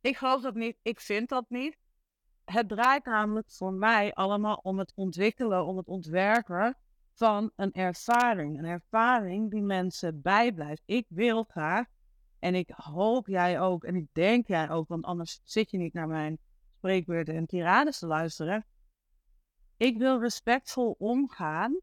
Ik 0.00 0.16
geloof 0.16 0.42
dat 0.42 0.54
niet, 0.54 0.76
ik 0.82 1.00
vind 1.00 1.28
dat 1.28 1.44
niet. 1.48 1.76
Het 2.44 2.68
draait 2.68 3.04
namelijk 3.04 3.50
voor 3.50 3.72
mij 3.72 4.12
allemaal 4.12 4.60
om 4.62 4.78
het 4.78 4.92
ontwikkelen, 4.94 5.66
om 5.66 5.76
het 5.76 5.86
ontwerpen 5.86 6.76
van 7.14 7.50
een 7.56 7.72
ervaring. 7.72 8.58
Een 8.58 8.64
ervaring 8.64 9.50
die 9.50 9.62
mensen 9.62 10.22
bijblijft. 10.22 10.82
Ik 10.84 11.06
wil 11.08 11.42
graag, 11.42 11.86
en 12.38 12.54
ik 12.54 12.70
hoop 12.74 13.26
jij 13.26 13.60
ook, 13.60 13.84
en 13.84 13.94
ik 13.94 14.06
denk 14.12 14.46
jij 14.46 14.70
ook, 14.70 14.88
want 14.88 15.04
anders 15.04 15.40
zit 15.44 15.70
je 15.70 15.78
niet 15.78 15.92
naar 15.92 16.08
mijn 16.08 16.38
en 16.88 17.46
tirades 17.46 17.98
te 17.98 18.06
luisteren. 18.06 18.66
Ik 19.76 19.98
wil 19.98 20.20
respectvol 20.20 20.96
omgaan 20.98 21.80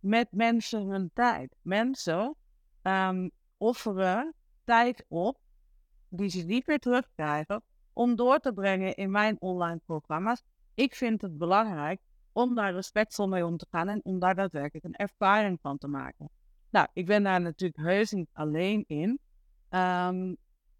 met 0.00 0.28
mensen 0.30 0.86
hun 0.86 1.10
tijd. 1.14 1.56
Mensen 1.62 2.34
um, 2.82 3.30
offeren 3.56 4.34
tijd 4.64 5.04
op 5.08 5.38
die 6.08 6.28
ze 6.28 6.42
niet 6.42 6.66
meer 6.66 6.78
terugkrijgen 6.78 7.62
om 7.92 8.16
door 8.16 8.38
te 8.38 8.52
brengen 8.52 8.94
in 8.94 9.10
mijn 9.10 9.40
online 9.40 9.80
programma's. 9.84 10.42
Ik 10.74 10.94
vind 10.94 11.22
het 11.22 11.38
belangrijk 11.38 12.00
om 12.32 12.54
daar 12.54 12.72
respectvol 12.72 13.28
mee 13.28 13.46
om 13.46 13.56
te 13.56 13.66
gaan 13.70 13.88
en 13.88 14.04
om 14.04 14.18
daar 14.18 14.34
daadwerkelijk 14.34 14.84
een 14.84 14.96
ervaring 14.96 15.58
van 15.60 15.78
te 15.78 15.88
maken. 15.88 16.30
Nou, 16.70 16.88
ik 16.92 17.06
ben 17.06 17.22
daar 17.22 17.40
natuurlijk 17.40 17.80
heus 17.80 18.10
niet 18.10 18.30
alleen 18.32 18.84
in. 18.86 19.18
Um, 19.70 20.36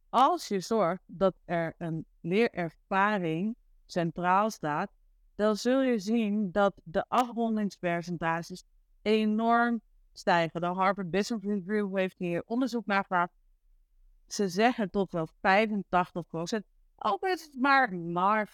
als 0.09 0.49
je 0.49 0.61
zorgt 0.61 1.03
dat 1.07 1.35
er 1.45 1.75
een 1.79 2.07
leerervaring 2.21 3.57
centraal 3.87 4.51
staat, 4.51 4.91
dan 5.35 5.57
zul 5.57 5.83
je 5.83 5.99
zien 5.99 6.51
dat 6.53 6.81
de 6.85 7.05
afrondingspercentages 7.09 8.65
enorm 9.03 9.81
stijgen. 10.13 10.61
De 10.61 10.67
Harvard 10.67 11.11
Business 11.11 11.47
Review 11.47 11.97
heeft 11.97 12.19
hier 12.19 12.43
onderzoek 12.47 12.87
naar 12.87 13.03
gedaan. 13.03 13.29
Ze 14.27 14.49
zeggen 14.49 14.91
tot 14.91 15.13
wel 15.13 15.29
85%. 15.29 15.31
Ook 16.99 17.23
is 17.23 17.43
het 17.43 17.61
maar, 17.61 17.95
maar 17.95 18.49
50%. 18.49 18.53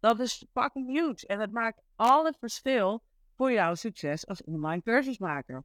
Dat 0.00 0.20
is 0.20 0.46
fucking 0.52 0.88
huge. 0.88 1.26
En 1.26 1.40
het 1.40 1.52
maakt 1.52 1.82
al 1.96 2.24
het 2.24 2.36
verschil 2.38 3.02
voor 3.36 3.52
jouw 3.52 3.74
succes 3.74 4.26
als 4.26 4.44
online 4.44 4.82
cursusmaker. 4.82 5.64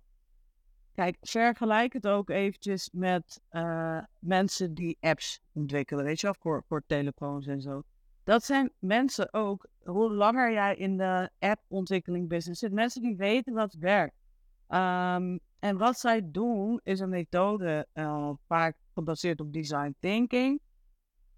Kijk, 0.96 1.18
vergelijk 1.22 1.94
het 1.94 2.08
ook 2.08 2.30
eventjes 2.30 2.90
met 2.92 3.42
uh, 3.52 4.00
mensen 4.20 4.74
die 4.74 4.98
apps 5.00 5.42
ontwikkelen, 5.54 6.06
weet 6.06 6.20
je 6.20 6.36
wel, 6.42 6.62
voor 6.68 6.84
telefoons 6.88 7.48
en 7.48 7.62
zo. 7.62 7.84
Dat 8.30 8.44
zijn 8.44 8.72
mensen 8.80 9.34
ook, 9.34 9.68
hoe 9.84 10.14
langer 10.14 10.52
jij 10.52 10.76
in 10.76 10.98
de 10.98 11.30
app-ontwikkeling 11.40 12.28
business 12.28 12.60
zit, 12.60 12.72
mensen 12.72 13.02
die 13.02 13.16
weten 13.16 13.54
wat 13.54 13.74
werkt. 13.74 14.16
Um, 14.68 15.40
en 15.60 15.78
wat 15.78 16.00
zij 16.00 16.32
doen 16.32 16.80
is 16.84 17.00
een 17.00 17.10
methode, 17.10 17.88
uh, 17.94 18.32
vaak 18.48 18.78
gebaseerd 18.94 19.40
op 19.40 19.54
design 19.54 19.96
thinking, 20.00 20.62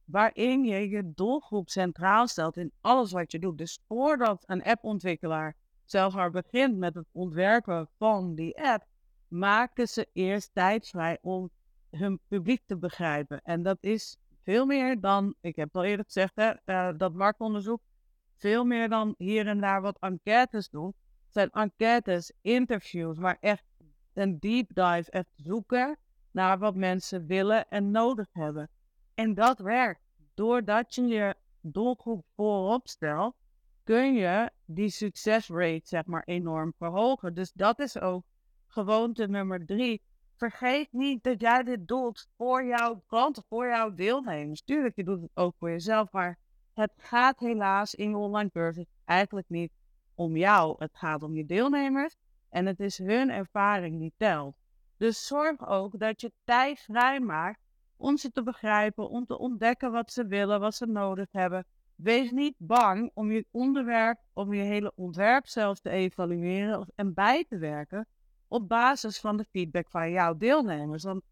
waarin 0.05 0.63
je 0.63 0.89
je 0.89 1.12
doelgroep 1.15 1.69
centraal 1.69 2.27
stelt 2.27 2.57
in 2.57 2.71
alles 2.81 3.12
wat 3.12 3.31
je 3.31 3.39
doet. 3.39 3.57
Dus 3.57 3.79
voordat 3.88 4.43
een 4.45 4.63
appontwikkelaar 4.63 5.55
zelf 5.86 6.13
maar 6.13 6.31
begint 6.31 6.77
met 6.77 6.95
het 6.95 7.07
ontwerpen 7.12 7.89
van 7.98 8.36
die 8.36 8.62
app, 8.63 8.86
maken 9.27 9.88
ze 9.88 10.07
eerst 10.13 10.50
tijd 10.53 10.88
vrij 10.88 11.17
om 11.21 11.50
hun 11.89 12.19
publiek 12.27 12.62
te 12.65 12.77
begrijpen. 12.77 13.41
En 13.43 13.63
dat 13.63 13.77
is 13.79 14.17
veel 14.43 14.65
meer 14.65 15.00
dan, 15.00 15.36
ik 15.41 15.55
heb 15.55 15.75
al 15.75 15.83
eerder 15.83 16.05
gezegd, 16.05 16.31
hè, 16.36 16.51
uh, 16.65 16.98
dat 16.98 17.13
marktonderzoek, 17.13 17.81
veel 18.38 18.65
meer 18.65 18.89
dan 18.89 19.15
hier 19.17 19.48
en 19.48 19.60
daar 19.60 19.81
wat 19.81 19.98
enquêtes 20.00 20.69
doen. 20.69 20.93
Het 21.24 21.33
zijn 21.33 21.50
enquêtes, 21.50 22.33
interviews, 22.41 23.17
maar 23.17 23.38
echt 23.39 23.63
een 24.13 24.39
deep 24.39 24.67
dive, 24.67 25.12
echt 25.12 25.31
zoeken 25.36 25.98
naar 26.31 26.60
wat 26.60 26.75
mensen 26.75 27.25
willen 27.25 27.67
en 27.67 27.91
nodig 27.91 28.27
hebben. 28.31 28.69
En 29.13 29.33
dat 29.33 29.60
werkt. 29.60 30.01
doordat 30.33 30.95
je 30.95 31.07
je 31.07 31.36
doelgroep 31.62 32.25
voorop 32.36 32.88
stelt, 32.88 33.36
kun 33.83 34.13
je 34.13 34.51
die 34.65 34.89
succesrate 34.89 35.81
zeg 35.83 36.05
maar 36.05 36.24
enorm 36.24 36.74
verhogen. 36.77 37.33
Dus 37.33 37.51
dat 37.51 37.79
is 37.79 38.00
ook 38.00 38.24
gewoonte 38.67 39.27
nummer 39.27 39.65
drie. 39.65 40.01
Vergeet 40.41 40.88
niet 40.91 41.24
dat 41.24 41.41
jij 41.41 41.63
dit 41.63 41.88
doet 41.88 42.27
voor 42.38 42.65
jouw 42.65 43.03
klanten, 43.07 43.43
voor 43.50 43.67
jouw 43.67 43.93
deelnemers. 43.93 44.62
Tuurlijk, 44.62 44.95
je 44.95 45.03
doet 45.03 45.21
het 45.21 45.31
ook 45.33 45.55
voor 45.60 45.69
jezelf, 45.69 46.12
maar 46.12 46.38
het 46.74 46.91
gaat 46.98 47.39
helaas 47.39 47.95
in 47.95 48.15
online 48.15 48.51
cursus 48.51 48.86
eigenlijk 49.05 49.50
niet 49.50 49.71
om 50.15 50.38
jou. 50.38 50.75
Het 50.79 50.91
gaat 50.93 51.24
om 51.24 51.36
je 51.36 51.45
deelnemers 51.45 52.15
en 52.50 52.65
het 52.65 52.79
is 52.79 52.98
hun 52.98 53.29
ervaring 53.29 54.00
die 54.00 54.13
telt. 54.17 54.55
Dus 54.98 55.27
zorg 55.27 55.67
ook 55.67 56.00
dat 56.00 56.21
je 56.21 56.31
tijd 56.43 56.79
vrijmaakt 56.79 57.60
om 57.98 58.17
ze 58.17 58.31
te 58.31 58.43
begrijpen, 58.43 59.10
om 59.10 59.25
te 59.25 59.38
ontdekken 59.38 59.91
wat 59.91 60.12
ze 60.12 60.27
willen, 60.27 60.60
wat 60.60 60.75
ze 60.75 60.86
nodig 60.86 61.27
hebben. 61.31 61.65
Wees 61.95 62.31
niet 62.31 62.55
bang 62.57 63.12
om 63.13 63.31
je 63.31 63.45
onderwerp, 63.51 64.19
om 64.33 64.53
je 64.53 64.62
hele 64.62 64.91
ontwerp 64.95 65.48
zelf 65.48 65.79
te 65.79 65.89
evalueren 65.89 66.91
en 66.95 67.13
bij 67.13 67.45
te 67.50 67.57
werken 67.57 68.07
op 68.51 68.67
basis 68.67 69.20
van 69.20 69.38
de 69.38 69.43
feedback 69.43 69.89
van 69.89 70.12
jouw 70.12 70.38
deelnemers. 70.38 71.03
Want 71.03 71.24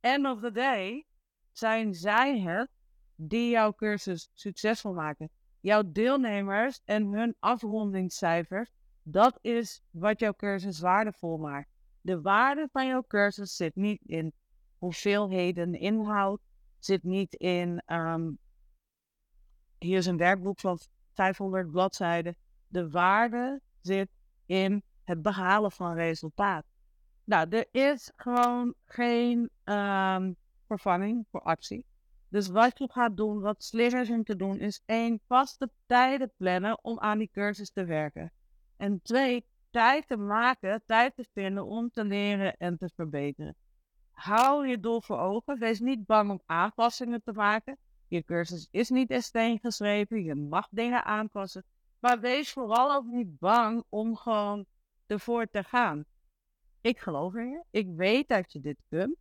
end 0.00 0.26
of 0.26 0.40
the 0.40 0.50
day 0.50 1.06
zijn 1.52 1.94
zij 1.94 2.40
het 2.40 2.68
die 3.14 3.50
jouw 3.50 3.74
cursus 3.74 4.30
succesvol 4.34 4.92
maken. 4.92 5.30
Jouw 5.60 5.82
deelnemers 5.92 6.80
en 6.84 7.06
hun 7.06 7.34
afrondingscijfers, 7.38 8.70
dat 9.02 9.38
is 9.40 9.82
wat 9.90 10.20
jouw 10.20 10.34
cursus 10.34 10.80
waardevol 10.80 11.38
maakt. 11.38 11.68
De 12.00 12.20
waarde 12.20 12.68
van 12.72 12.86
jouw 12.86 13.04
cursus 13.06 13.56
zit 13.56 13.74
niet 13.74 14.00
in 14.04 14.32
hoeveelheden 14.78 15.74
inhoud, 15.74 16.40
zit 16.78 17.02
niet 17.02 17.34
in 17.34 17.82
um, 17.86 18.38
hier 19.78 19.98
is 19.98 20.06
een 20.06 20.16
werkboek 20.16 20.60
van 20.60 20.78
500 21.14 21.70
bladzijden. 21.70 22.36
De 22.66 22.90
waarde 22.90 23.60
zit 23.80 24.08
in 24.46 24.82
het 25.10 25.22
behalen 25.22 25.72
van 25.72 25.94
resultaat. 25.94 26.64
Nou, 27.24 27.48
er 27.48 27.66
is 27.70 28.12
gewoon 28.16 28.74
geen 28.84 29.50
um, 29.64 30.36
vervanging 30.66 31.26
voor 31.30 31.40
actie. 31.40 31.84
Dus 32.28 32.48
wat 32.48 32.78
je 32.78 32.88
gaat 32.90 33.16
doen, 33.16 33.40
wat 33.40 33.62
slimmer 33.62 34.10
is 34.10 34.24
te 34.24 34.36
doen, 34.36 34.58
is 34.58 34.82
één, 34.86 35.20
vaste 35.26 35.70
tijden 35.86 36.32
plannen 36.36 36.84
om 36.84 36.98
aan 36.98 37.18
die 37.18 37.30
cursus 37.32 37.70
te 37.70 37.84
werken. 37.84 38.32
En 38.76 39.02
twee, 39.02 39.46
tijd 39.70 40.08
te 40.08 40.16
maken, 40.16 40.82
tijd 40.86 41.16
te 41.16 41.24
vinden 41.32 41.66
om 41.66 41.90
te 41.90 42.04
leren 42.04 42.56
en 42.56 42.78
te 42.78 42.90
verbeteren. 42.94 43.56
Hou 44.10 44.68
je 44.68 44.80
doel 44.80 45.00
voor 45.00 45.18
ogen. 45.18 45.58
Wees 45.58 45.80
niet 45.80 46.06
bang 46.06 46.30
om 46.30 46.40
aanpassingen 46.46 47.22
te 47.22 47.32
maken. 47.32 47.76
Je 48.08 48.24
cursus 48.24 48.68
is 48.70 48.90
niet 48.90 49.10
in 49.10 49.22
steen 49.22 49.58
geschreven. 49.58 50.24
Je 50.24 50.34
mag 50.34 50.68
dingen 50.70 51.04
aanpassen. 51.04 51.64
Maar 52.00 52.20
wees 52.20 52.52
vooral 52.52 52.94
ook 52.94 53.04
niet 53.04 53.38
bang 53.38 53.84
om 53.88 54.16
gewoon 54.16 54.66
ervoor 55.10 55.46
te 55.50 55.64
gaan. 55.64 56.04
Ik 56.80 56.98
geloof 56.98 57.34
in 57.34 57.48
je. 57.48 57.62
Ik 57.70 57.86
weet 57.96 58.28
dat 58.28 58.52
je 58.52 58.60
dit 58.60 58.82
kunt. 58.88 59.16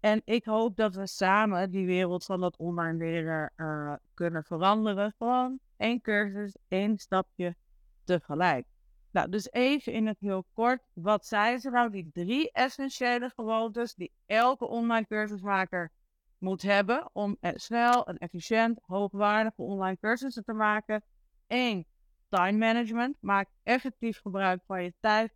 En 0.00 0.22
ik 0.24 0.44
hoop 0.44 0.76
dat 0.76 0.94
we 0.94 1.06
samen 1.06 1.70
die 1.70 1.86
wereld 1.86 2.24
van 2.24 2.40
dat 2.40 2.56
online 2.56 2.98
leren 2.98 3.52
uh, 3.56 3.94
kunnen 4.14 4.44
veranderen. 4.44 5.14
Gewoon 5.18 5.58
één 5.76 6.00
cursus, 6.00 6.56
één 6.68 6.98
stapje 6.98 7.56
tegelijk. 8.04 8.66
Nou, 9.10 9.28
dus 9.28 9.50
even 9.50 9.92
in 9.92 10.06
het 10.06 10.20
heel 10.20 10.44
kort. 10.52 10.82
Wat 10.92 11.26
zijn 11.26 11.60
ze 11.60 11.70
nou, 11.70 11.90
die 11.90 12.10
drie 12.12 12.52
essentiële 12.52 13.30
gewoontes 13.34 13.94
die 13.94 14.12
elke 14.26 14.66
online 14.66 15.06
cursusmaker 15.06 15.90
moet 16.38 16.62
hebben 16.62 17.10
om 17.12 17.36
snel 17.40 18.06
en 18.06 18.18
efficiënt 18.18 18.78
hoogwaardige 18.82 19.62
online 19.62 19.98
cursussen 20.00 20.44
te 20.44 20.52
maken? 20.52 21.02
Eén, 21.46 21.86
time 22.32 22.58
management. 22.58 23.16
Maak 23.20 23.48
effectief 23.62 24.20
gebruik 24.20 24.60
van 24.66 24.82
je 24.82 24.94
tijd. 25.00 25.32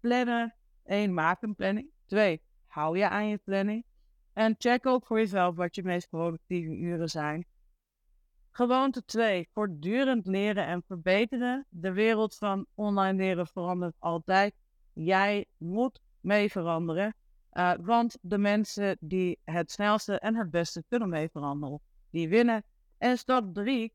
Plannen. 0.00 0.54
Eén, 0.84 1.14
maak 1.14 1.42
een 1.42 1.54
planning. 1.54 1.90
Twee, 2.06 2.42
hou 2.66 2.98
je 2.98 3.08
aan 3.08 3.28
je 3.28 3.38
planning. 3.44 3.84
En 4.32 4.54
check 4.58 4.86
ook 4.86 5.06
voor 5.06 5.18
jezelf 5.18 5.56
wat 5.56 5.74
je 5.74 5.82
meest 5.82 6.08
productieve 6.08 6.76
uren 6.76 7.08
zijn. 7.08 7.46
Gewoonte 8.50 9.04
2. 9.04 9.48
Voortdurend 9.52 10.26
leren 10.26 10.66
en 10.66 10.82
verbeteren. 10.86 11.66
De 11.68 11.92
wereld 11.92 12.34
van 12.36 12.66
online 12.74 13.18
leren 13.18 13.46
verandert 13.46 13.94
altijd. 13.98 14.54
Jij 14.92 15.46
moet 15.56 16.00
mee 16.20 16.50
veranderen. 16.50 17.14
Uh, 17.52 17.72
want 17.80 18.18
de 18.20 18.38
mensen 18.38 18.96
die 19.00 19.38
het 19.44 19.70
snelste 19.70 20.18
en 20.18 20.34
het 20.34 20.50
beste 20.50 20.84
kunnen 20.88 21.08
mee 21.08 21.28
veranderen, 21.32 21.80
die 22.10 22.28
winnen. 22.28 22.64
En 22.98 23.18
stap 23.18 23.54
3. 23.54 23.92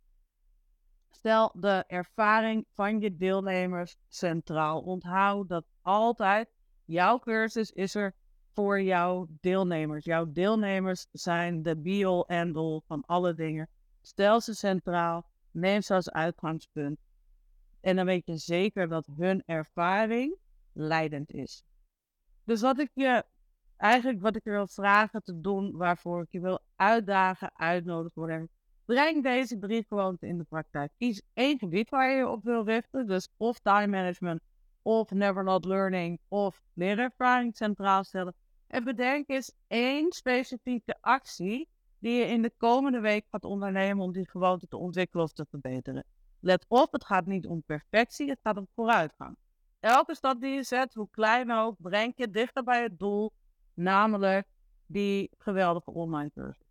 Stel 1.22 1.52
de 1.56 1.84
ervaring 1.88 2.66
van 2.74 3.00
je 3.00 3.16
deelnemers 3.16 3.98
centraal. 4.08 4.82
Onthoud 4.82 5.50
dat 5.50 5.66
altijd 5.82 6.50
jouw 6.86 7.20
cursus 7.20 7.72
is 7.72 7.96
er 7.96 8.14
voor 8.54 8.82
jouw 8.82 9.28
deelnemers. 9.30 10.06
Jouw 10.06 10.32
deelnemers 10.32 11.08
zijn 11.12 11.64
de 11.64 11.78
be-all 11.78 12.24
end-all 12.28 12.82
van 12.88 13.04
alle 13.06 13.34
dingen. 13.34 13.70
Stel 14.02 14.42
ze 14.42 14.54
centraal, 14.54 15.26
neem 15.52 15.82
ze 15.82 15.94
als 15.94 16.10
uitgangspunt. 16.10 17.00
En 17.82 17.96
dan 17.96 18.06
weet 18.06 18.26
je 18.26 18.38
zeker 18.38 18.88
dat 18.88 19.08
hun 19.18 19.44
ervaring 19.46 20.36
leidend 20.74 21.32
is. 21.32 21.64
Dus 22.44 22.62
wat 22.62 22.80
ik 22.80 22.92
je 22.94 23.24
eigenlijk 23.78 24.22
wat 24.22 24.36
ik 24.36 24.44
je 24.44 24.52
wil 24.52 24.68
vragen 24.68 25.24
te 25.24 25.40
doen, 25.42 25.72
waarvoor 25.78 26.22
ik 26.22 26.32
je 26.32 26.40
wil 26.40 26.60
uitdagen, 26.76 27.52
uitnodigen. 27.56 28.50
Breng 28.92 29.24
deze 29.24 29.58
drie 29.58 29.86
gewoonten 29.88 30.28
in 30.28 30.38
de 30.38 30.44
praktijk. 30.44 30.92
Kies 30.98 31.22
één 31.34 31.60
gebied 31.60 31.90
waar 31.90 32.12
je 32.12 32.28
op 32.28 32.44
wil 32.44 32.66
richten. 32.66 33.08
Dus 33.08 33.30
of 33.38 33.60
time 33.60 33.88
management, 33.88 34.42
of 34.82 35.12
never 35.12 35.44
not 35.44 35.66
learning, 35.66 36.20
of 36.28 36.62
leerervaring 36.74 37.56
centraal 37.56 38.04
stellen. 38.04 38.34
En 38.68 38.84
bedenk 38.84 39.30
eens 39.30 39.54
één 39.68 40.12
specifieke 40.12 40.98
actie 41.02 41.70
die 42.00 42.14
je 42.14 42.26
in 42.26 42.42
de 42.42 42.54
komende 42.58 43.00
week 43.00 43.26
gaat 43.30 43.44
ondernemen 43.44 44.04
om 44.04 44.12
die 44.12 44.30
gewoonte 44.30 44.68
te 44.68 44.78
ontwikkelen 44.78 45.26
of 45.26 45.32
te 45.32 45.46
verbeteren. 45.50 46.06
Let 46.40 46.66
op, 46.68 46.92
het 46.92 47.06
gaat 47.06 47.26
niet 47.26 47.48
om 47.48 47.64
perfectie, 47.64 48.30
het 48.30 48.40
gaat 48.44 48.58
om 48.58 48.68
vooruitgang. 48.76 49.38
Elke 49.80 50.16
stap 50.16 50.42
die 50.42 50.54
je 50.54 50.64
zet, 50.64 50.94
hoe 50.94 51.10
klein 51.12 51.52
ook, 51.52 51.76
brengt 51.78 52.18
je 52.18 52.30
dichter 52.30 52.64
bij 52.64 52.84
het 52.84 53.00
doel, 53.00 53.32
namelijk 53.74 54.48
die 54.86 55.30
geweldige 55.38 55.92
online 55.92 56.32
cursus. 56.32 56.71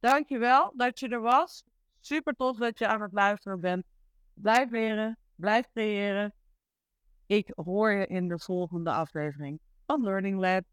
Dankjewel 0.00 0.72
dat 0.76 0.98
je 0.98 1.08
er 1.08 1.20
was. 1.20 1.64
Super 2.00 2.34
tof 2.34 2.56
dat 2.56 2.78
je 2.78 2.86
aan 2.86 3.02
het 3.02 3.12
luisteren 3.12 3.60
bent. 3.60 3.84
Blijf 4.34 4.70
leren, 4.70 5.18
blijf 5.34 5.68
creëren. 5.72 6.32
Ik 7.26 7.52
hoor 7.54 7.90
je 7.90 8.06
in 8.06 8.28
de 8.28 8.38
volgende 8.38 8.90
aflevering 8.90 9.60
van 9.86 10.02
Learning 10.02 10.40
Lab. 10.40 10.64